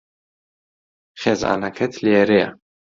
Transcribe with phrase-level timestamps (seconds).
[1.21, 2.49] خێزانەکەت لێرەیە.